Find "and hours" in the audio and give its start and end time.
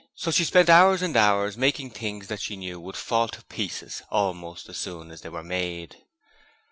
1.03-1.55